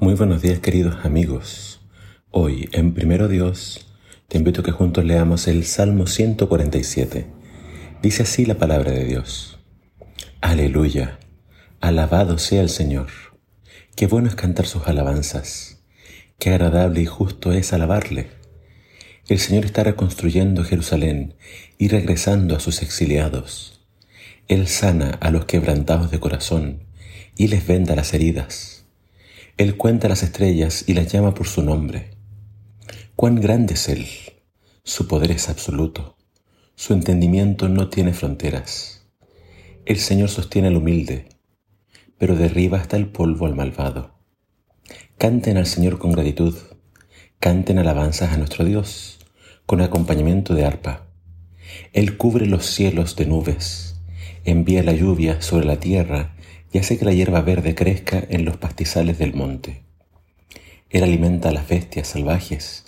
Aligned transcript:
Muy 0.00 0.14
buenos 0.14 0.42
días 0.42 0.60
queridos 0.60 1.04
amigos. 1.04 1.80
Hoy 2.30 2.68
en 2.70 2.94
Primero 2.94 3.26
Dios 3.26 3.88
te 4.28 4.38
invito 4.38 4.60
a 4.60 4.64
que 4.64 4.70
juntos 4.70 5.04
leamos 5.04 5.48
el 5.48 5.64
Salmo 5.64 6.06
147. 6.06 7.26
Dice 8.00 8.22
así 8.22 8.46
la 8.46 8.54
palabra 8.54 8.92
de 8.92 9.04
Dios. 9.04 9.58
Aleluya. 10.40 11.18
Alabado 11.80 12.38
sea 12.38 12.60
el 12.60 12.68
Señor. 12.68 13.08
Qué 13.96 14.06
bueno 14.06 14.28
es 14.28 14.36
cantar 14.36 14.66
sus 14.66 14.86
alabanzas. 14.86 15.82
Qué 16.38 16.50
agradable 16.50 17.02
y 17.02 17.06
justo 17.06 17.52
es 17.52 17.72
alabarle. 17.72 18.28
El 19.28 19.40
Señor 19.40 19.64
está 19.64 19.82
reconstruyendo 19.82 20.62
Jerusalén 20.62 21.34
y 21.76 21.88
regresando 21.88 22.54
a 22.54 22.60
sus 22.60 22.82
exiliados. 22.82 23.84
Él 24.46 24.68
sana 24.68 25.18
a 25.20 25.32
los 25.32 25.46
quebrantados 25.46 26.12
de 26.12 26.20
corazón 26.20 26.84
y 27.36 27.48
les 27.48 27.66
venda 27.66 27.96
las 27.96 28.14
heridas 28.14 28.77
él 29.58 29.76
cuenta 29.76 30.08
las 30.08 30.22
estrellas 30.22 30.84
y 30.86 30.94
las 30.94 31.10
llama 31.10 31.34
por 31.34 31.48
su 31.48 31.64
nombre. 31.64 32.12
Cuán 33.16 33.40
grande 33.40 33.74
es 33.74 33.88
Él. 33.88 34.06
Su 34.84 35.08
poder 35.08 35.32
es 35.32 35.48
absoluto. 35.48 36.16
Su 36.76 36.92
entendimiento 36.92 37.68
no 37.68 37.88
tiene 37.88 38.12
fronteras. 38.12 39.08
El 39.84 39.98
Señor 39.98 40.28
sostiene 40.28 40.68
al 40.68 40.76
humilde, 40.76 41.28
pero 42.18 42.36
derriba 42.36 42.78
hasta 42.78 42.96
el 42.96 43.08
polvo 43.08 43.46
al 43.46 43.56
malvado. 43.56 44.14
Canten 45.18 45.56
al 45.56 45.66
Señor 45.66 45.98
con 45.98 46.12
gratitud. 46.12 46.56
Canten 47.40 47.80
alabanzas 47.80 48.32
a 48.32 48.36
nuestro 48.36 48.64
Dios, 48.64 49.18
con 49.66 49.80
acompañamiento 49.80 50.54
de 50.54 50.66
arpa. 50.66 51.08
Él 51.92 52.16
cubre 52.16 52.46
los 52.46 52.64
cielos 52.64 53.16
de 53.16 53.26
nubes, 53.26 54.00
envía 54.44 54.84
la 54.84 54.92
lluvia 54.92 55.42
sobre 55.42 55.66
la 55.66 55.80
tierra 55.80 56.36
y 56.72 56.78
hace 56.78 56.98
que 56.98 57.04
la 57.04 57.12
hierba 57.12 57.40
verde 57.40 57.74
crezca 57.74 58.22
en 58.28 58.44
los 58.44 58.56
pastizales 58.56 59.18
del 59.18 59.34
monte. 59.34 59.84
Él 60.90 61.02
alimenta 61.02 61.48
a 61.48 61.52
las 61.52 61.68
bestias 61.68 62.08
salvajes, 62.08 62.84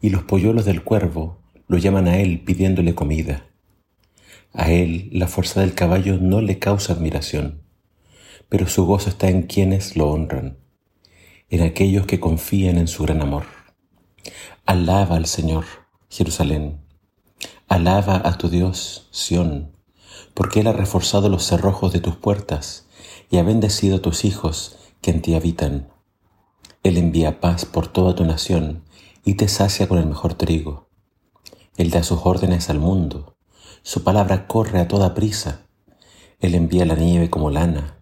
y 0.00 0.10
los 0.10 0.24
polluelos 0.24 0.64
del 0.64 0.82
cuervo 0.82 1.38
lo 1.66 1.78
llaman 1.78 2.08
a 2.08 2.18
él 2.18 2.40
pidiéndole 2.40 2.94
comida. 2.94 3.46
A 4.52 4.70
él 4.70 5.08
la 5.12 5.26
fuerza 5.26 5.60
del 5.60 5.74
caballo 5.74 6.18
no 6.18 6.40
le 6.40 6.58
causa 6.58 6.92
admiración, 6.92 7.62
pero 8.48 8.66
su 8.66 8.84
gozo 8.84 9.08
está 9.08 9.28
en 9.28 9.42
quienes 9.42 9.96
lo 9.96 10.10
honran, 10.10 10.58
en 11.48 11.62
aquellos 11.62 12.06
que 12.06 12.20
confían 12.20 12.78
en 12.78 12.88
su 12.88 13.02
gran 13.04 13.22
amor. 13.22 13.44
Alaba 14.66 15.16
al 15.16 15.26
Señor, 15.26 15.64
Jerusalén. 16.08 16.80
Alaba 17.68 18.22
a 18.24 18.38
tu 18.38 18.48
Dios, 18.48 19.08
Sión, 19.10 19.72
porque 20.34 20.60
Él 20.60 20.66
ha 20.66 20.72
reforzado 20.72 21.28
los 21.28 21.44
cerrojos 21.44 21.92
de 21.92 22.00
tus 22.00 22.16
puertas 22.16 22.83
y 23.34 23.38
ha 23.38 23.42
bendecido 23.42 24.00
tus 24.00 24.24
hijos 24.24 24.76
que 25.00 25.10
en 25.10 25.20
ti 25.20 25.34
habitan. 25.34 25.88
Él 26.84 26.96
envía 26.96 27.40
paz 27.40 27.64
por 27.64 27.88
toda 27.88 28.14
tu 28.14 28.24
nación 28.24 28.84
y 29.24 29.34
te 29.34 29.48
sacia 29.48 29.88
con 29.88 29.98
el 29.98 30.06
mejor 30.06 30.34
trigo. 30.34 30.86
Él 31.76 31.90
da 31.90 32.04
sus 32.04 32.20
órdenes 32.22 32.70
al 32.70 32.78
mundo, 32.78 33.34
su 33.82 34.04
palabra 34.04 34.46
corre 34.46 34.78
a 34.78 34.86
toda 34.86 35.14
prisa. 35.14 35.62
Él 36.38 36.54
envía 36.54 36.84
la 36.84 36.94
nieve 36.94 37.28
como 37.28 37.50
lana 37.50 37.98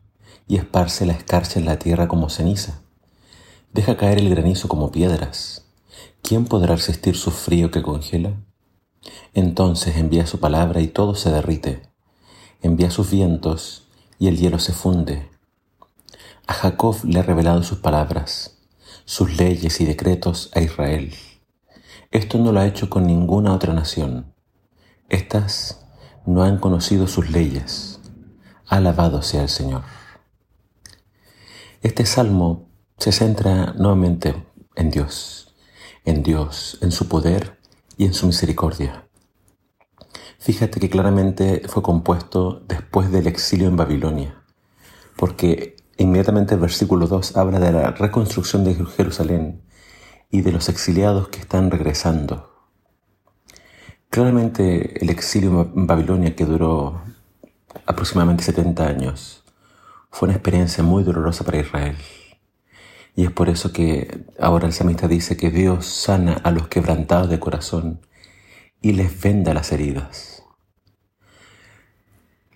y 0.46 0.56
esparce 0.56 1.06
la 1.06 1.14
escarcha 1.14 1.58
en 1.58 1.64
la 1.64 1.78
tierra 1.78 2.08
como 2.08 2.28
ceniza. 2.28 2.82
Deja 3.72 3.96
caer 3.96 4.18
el 4.18 4.28
granizo 4.28 4.68
como 4.68 4.92
piedras. 4.92 5.64
¿Quién 6.20 6.44
podrá 6.44 6.76
resistir 6.76 7.16
su 7.16 7.30
frío 7.30 7.70
que 7.70 7.80
congela? 7.80 8.34
Entonces 9.32 9.96
envía 9.96 10.26
su 10.26 10.40
palabra 10.40 10.82
y 10.82 10.88
todo 10.88 11.14
se 11.14 11.30
derrite. 11.30 11.88
Envía 12.60 12.90
sus 12.90 13.10
vientos 13.10 13.88
y 14.22 14.28
el 14.28 14.38
hielo 14.38 14.60
se 14.60 14.72
funde. 14.72 15.28
A 16.46 16.52
Jacob 16.52 16.96
le 17.02 17.18
ha 17.18 17.24
revelado 17.24 17.64
sus 17.64 17.78
palabras, 17.78 18.56
sus 19.04 19.36
leyes 19.36 19.80
y 19.80 19.84
decretos 19.84 20.52
a 20.54 20.60
Israel. 20.60 21.12
Esto 22.12 22.38
no 22.38 22.52
lo 22.52 22.60
ha 22.60 22.66
hecho 22.68 22.88
con 22.88 23.04
ninguna 23.04 23.52
otra 23.52 23.74
nación. 23.74 24.32
Estas 25.08 25.84
no 26.24 26.44
han 26.44 26.58
conocido 26.58 27.08
sus 27.08 27.30
leyes. 27.30 27.98
Alabado 28.68 29.22
sea 29.22 29.42
el 29.42 29.48
Señor. 29.48 29.82
Este 31.80 32.06
salmo 32.06 32.68
se 32.98 33.10
centra 33.10 33.72
nuevamente 33.72 34.36
en 34.76 34.92
Dios, 34.92 35.52
en 36.04 36.22
Dios, 36.22 36.78
en 36.80 36.92
su 36.92 37.08
poder 37.08 37.58
y 37.96 38.04
en 38.04 38.14
su 38.14 38.28
misericordia. 38.28 39.04
Fíjate 40.42 40.80
que 40.80 40.90
claramente 40.90 41.62
fue 41.68 41.84
compuesto 41.84 42.64
después 42.66 43.12
del 43.12 43.28
exilio 43.28 43.68
en 43.68 43.76
Babilonia, 43.76 44.42
porque 45.14 45.76
inmediatamente 45.98 46.54
el 46.54 46.60
versículo 46.60 47.06
2 47.06 47.36
habla 47.36 47.60
de 47.60 47.70
la 47.70 47.92
reconstrucción 47.92 48.64
de 48.64 48.74
Jerusalén 48.74 49.62
y 50.32 50.40
de 50.40 50.50
los 50.50 50.68
exiliados 50.68 51.28
que 51.28 51.38
están 51.38 51.70
regresando. 51.70 52.50
Claramente 54.10 55.00
el 55.00 55.10
exilio 55.10 55.70
en 55.76 55.86
Babilonia, 55.86 56.34
que 56.34 56.44
duró 56.44 57.02
aproximadamente 57.86 58.42
70 58.42 58.84
años, 58.84 59.44
fue 60.10 60.26
una 60.26 60.34
experiencia 60.34 60.82
muy 60.82 61.04
dolorosa 61.04 61.44
para 61.44 61.58
Israel. 61.58 61.96
Y 63.14 63.26
es 63.26 63.30
por 63.30 63.48
eso 63.48 63.72
que 63.72 64.24
ahora 64.40 64.66
el 64.66 64.72
samista 64.72 65.06
dice 65.06 65.36
que 65.36 65.50
Dios 65.50 65.86
sana 65.86 66.32
a 66.42 66.50
los 66.50 66.66
quebrantados 66.66 67.30
de 67.30 67.38
corazón 67.38 68.00
y 68.82 68.92
les 68.92 69.20
venda 69.20 69.54
las 69.54 69.72
heridas. 69.72 70.42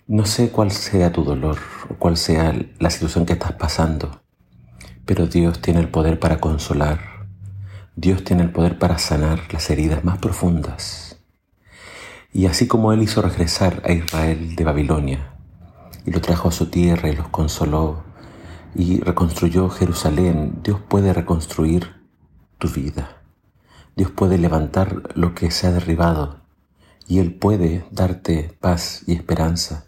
No 0.05 0.25
sé 0.25 0.51
cuál 0.51 0.71
sea 0.71 1.11
tu 1.11 1.23
dolor 1.23 1.57
o 1.89 1.95
cuál 1.95 2.17
sea 2.17 2.53
la 2.79 2.89
situación 2.89 3.25
que 3.25 3.33
estás 3.33 3.53
pasando, 3.53 4.21
pero 5.05 5.27
Dios 5.27 5.61
tiene 5.61 5.79
el 5.79 5.89
poder 5.89 6.19
para 6.19 6.39
consolar. 6.39 6.99
Dios 7.95 8.23
tiene 8.23 8.43
el 8.43 8.51
poder 8.51 8.77
para 8.77 8.99
sanar 8.99 9.41
las 9.51 9.69
heridas 9.69 10.03
más 10.03 10.19
profundas. 10.19 11.19
Y 12.33 12.45
así 12.45 12.67
como 12.67 12.93
Él 12.93 13.01
hizo 13.01 13.21
regresar 13.21 13.81
a 13.85 13.91
Israel 13.93 14.55
de 14.55 14.63
Babilonia 14.63 15.33
y 16.05 16.11
lo 16.11 16.21
trajo 16.21 16.49
a 16.49 16.51
su 16.51 16.69
tierra 16.69 17.09
y 17.09 17.15
los 17.15 17.29
consoló 17.29 18.03
y 18.75 18.99
reconstruyó 18.99 19.69
Jerusalén, 19.69 20.59
Dios 20.63 20.79
puede 20.87 21.13
reconstruir 21.13 21.95
tu 22.59 22.69
vida. 22.69 23.23
Dios 23.97 24.11
puede 24.11 24.37
levantar 24.37 25.01
lo 25.15 25.33
que 25.33 25.49
se 25.49 25.65
ha 25.65 25.71
derribado 25.71 26.41
y 27.07 27.17
Él 27.17 27.33
puede 27.33 27.83
darte 27.89 28.55
paz 28.59 29.01
y 29.07 29.13
esperanza. 29.13 29.85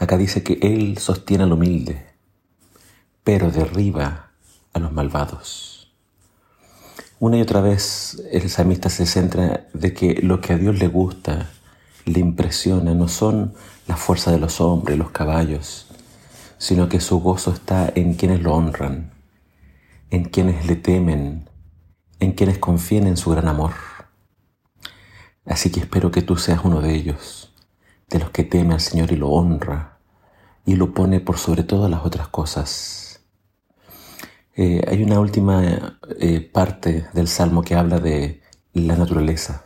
Acá 0.00 0.18
dice 0.18 0.42
que 0.42 0.58
Él 0.62 0.98
sostiene 0.98 1.44
al 1.44 1.52
humilde, 1.52 2.06
pero 3.22 3.52
derriba 3.52 4.32
a 4.72 4.78
los 4.80 4.90
malvados. 4.90 5.94
Una 7.20 7.38
y 7.38 7.42
otra 7.42 7.60
vez 7.60 8.20
el 8.32 8.50
salmista 8.50 8.90
se 8.90 9.06
centra 9.06 9.68
de 9.72 9.94
que 9.94 10.14
lo 10.22 10.40
que 10.40 10.54
a 10.54 10.58
Dios 10.58 10.80
le 10.80 10.88
gusta, 10.88 11.48
le 12.04 12.18
impresiona, 12.18 12.94
no 12.94 13.06
son 13.06 13.54
la 13.86 13.96
fuerza 13.96 14.32
de 14.32 14.40
los 14.40 14.60
hombres, 14.60 14.98
los 14.98 15.12
caballos, 15.12 15.86
sino 16.58 16.88
que 16.88 16.98
su 16.98 17.20
gozo 17.20 17.52
está 17.52 17.92
en 17.94 18.14
quienes 18.14 18.42
lo 18.42 18.56
honran, 18.56 19.12
en 20.10 20.24
quienes 20.24 20.66
le 20.66 20.74
temen, 20.74 21.48
en 22.20 22.32
quienes 22.32 22.58
confíen 22.58 23.06
en 23.06 23.16
su 23.16 23.30
gran 23.30 23.48
amor. 23.48 23.72
Así 25.44 25.70
que 25.70 25.80
espero 25.80 26.10
que 26.10 26.22
tú 26.22 26.36
seas 26.36 26.60
uno 26.64 26.80
de 26.80 26.94
ellos, 26.94 27.52
de 28.08 28.18
los 28.18 28.30
que 28.30 28.44
teme 28.44 28.74
al 28.74 28.80
Señor 28.80 29.12
y 29.12 29.16
lo 29.16 29.30
honra 29.30 29.98
y 30.64 30.74
lo 30.74 30.92
pone 30.92 31.20
por 31.20 31.38
sobre 31.38 31.62
todas 31.62 31.90
las 31.90 32.04
otras 32.04 32.28
cosas. 32.28 33.20
Eh, 34.56 34.82
hay 34.88 35.02
una 35.02 35.20
última 35.20 35.98
eh, 36.18 36.40
parte 36.40 37.06
del 37.12 37.28
Salmo 37.28 37.62
que 37.62 37.74
habla 37.74 38.00
de 38.00 38.42
la 38.72 38.96
naturaleza. 38.96 39.64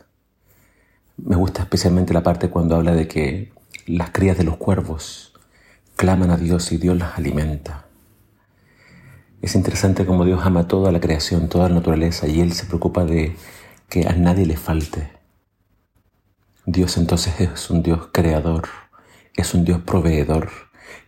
Me 1.17 1.35
gusta 1.35 1.63
especialmente 1.63 2.13
la 2.13 2.23
parte 2.23 2.49
cuando 2.49 2.75
habla 2.75 2.93
de 2.93 3.07
que 3.07 3.53
las 3.87 4.11
crías 4.11 4.37
de 4.37 4.43
los 4.43 4.57
cuervos 4.57 5.33
claman 5.95 6.29
a 6.29 6.37
Dios 6.37 6.71
y 6.71 6.77
Dios 6.77 6.97
las 6.97 7.17
alimenta. 7.17 7.85
Es 9.41 9.55
interesante 9.55 10.05
cómo 10.05 10.23
Dios 10.23 10.41
ama 10.43 10.67
toda 10.67 10.91
la 10.91 10.99
creación, 10.99 11.49
toda 11.49 11.67
la 11.67 11.75
naturaleza, 11.75 12.27
y 12.27 12.41
Él 12.41 12.53
se 12.53 12.67
preocupa 12.67 13.05
de 13.05 13.35
que 13.89 14.07
a 14.07 14.13
nadie 14.13 14.45
le 14.45 14.55
falte. 14.55 15.09
Dios 16.67 16.95
entonces 16.97 17.39
es 17.39 17.71
un 17.71 17.81
Dios 17.81 18.09
creador, 18.11 18.67
es 19.35 19.55
un 19.55 19.65
Dios 19.65 19.81
proveedor, 19.81 20.51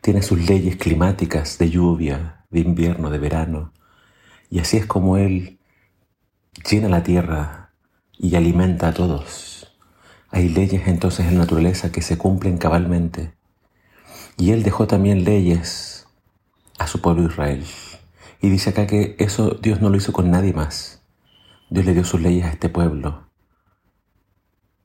tiene 0.02 0.24
sus 0.24 0.50
leyes 0.50 0.78
climáticas 0.78 1.60
de 1.60 1.70
lluvia, 1.70 2.44
de 2.50 2.62
invierno, 2.62 3.12
de 3.12 3.20
verano, 3.20 3.72
y 4.50 4.60
así 4.60 4.78
es 4.78 4.88
como 4.88 5.18
Él 5.18 5.60
llena 6.68 6.90
la 6.90 7.04
tierra 7.04 7.70
y 8.18 8.36
alimenta 8.36 8.88
a 8.88 8.94
todos. 8.96 9.76
Hay 10.32 10.50
leyes 10.50 10.88
entonces 10.88 11.28
en 11.28 11.36
la 11.36 11.42
naturaleza 11.42 11.92
que 11.92 12.02
se 12.02 12.18
cumplen 12.18 12.58
cabalmente, 12.58 13.36
y 14.38 14.54
Él 14.54 14.64
dejó 14.64 14.88
también 14.88 15.24
leyes 15.24 16.08
a 16.80 16.88
su 16.88 17.00
pueblo 17.00 17.28
Israel. 17.28 17.64
Y 18.44 18.50
dice 18.50 18.72
acá 18.72 18.88
que 18.88 19.16
eso 19.20 19.52
Dios 19.52 19.80
no 19.80 19.90
lo 19.90 19.96
hizo 19.96 20.12
con 20.12 20.30
nadie 20.30 20.52
más. 20.52 21.02
Dios 21.70 21.86
le 21.86 21.94
dio 21.94 22.04
sus 22.04 22.20
leyes 22.20 22.44
a 22.44 22.50
este 22.50 22.68
pueblo. 22.68 23.30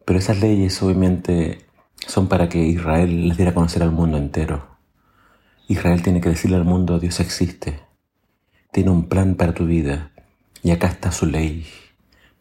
Pero 0.04 0.20
esas 0.20 0.38
leyes 0.38 0.80
obviamente 0.80 1.66
son 2.06 2.28
para 2.28 2.48
que 2.48 2.64
Israel 2.64 3.26
les 3.26 3.36
diera 3.36 3.50
a 3.50 3.54
conocer 3.54 3.82
al 3.82 3.90
mundo 3.90 4.16
entero. 4.16 4.78
Israel 5.66 6.02
tiene 6.02 6.20
que 6.20 6.28
decirle 6.28 6.56
al 6.56 6.64
mundo, 6.64 7.00
Dios 7.00 7.18
existe. 7.18 7.80
tiene 8.70 8.90
un 8.90 9.08
plan 9.08 9.34
para 9.34 9.54
tu 9.54 9.66
vida 9.66 10.12
y 10.62 10.70
acá 10.70 10.86
está 10.86 11.10
su 11.10 11.26
ley. 11.26 11.66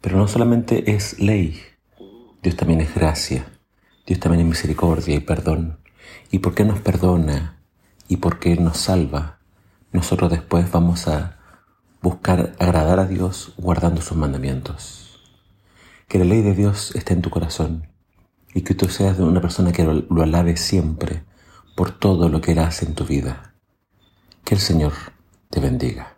Pero 0.01 0.19
no 0.19 0.27
solamente 0.27 0.91
es 0.91 1.19
ley, 1.19 1.59
Dios 2.43 2.55
también 2.55 2.79
es 2.79 2.93
gracia, 2.93 3.47
Dios 4.05 4.19
también 4.19 4.41
es 4.41 4.47
misericordia 4.49 5.15
y 5.15 5.21
perdón. 5.21 5.79
¿Y 6.29 6.37
por 6.39 6.53
qué 6.53 6.63
nos 6.63 6.79
perdona? 6.79 7.57
¿Y 8.07 8.17
por 8.17 8.37
qué 8.37 8.55
nos 8.55 8.77
salva? 8.77 9.36
Nosotros 9.91 10.29
después 10.31 10.69
vamos 10.71 11.07
a 11.07 11.37
buscar 12.01 12.53
agradar 12.59 12.99
a 12.99 13.05
Dios 13.05 13.53
guardando 13.57 14.01
sus 14.01 14.17
mandamientos. 14.17 15.19
Que 16.07 16.19
la 16.19 16.25
ley 16.25 16.41
de 16.41 16.53
Dios 16.53 16.95
esté 16.95 17.13
en 17.13 17.21
tu 17.21 17.29
corazón 17.29 17.87
y 18.53 18.61
que 18.61 18.75
tú 18.75 18.89
seas 18.89 19.19
una 19.19 19.41
persona 19.41 19.71
que 19.71 19.83
lo, 19.83 20.21
alabe 20.21 20.57
siempre 20.57 21.23
por 21.75 21.91
todo 21.91 22.27
lo 22.27 22.41
que 22.41 22.51
Él 22.51 22.59
hace 22.59 22.85
en 22.85 22.95
tu 22.95 23.05
vida. 23.05 23.53
Que 24.43 24.55
el 24.55 24.61
Señor 24.61 24.93
te 25.49 25.59
bendiga. 25.59 26.16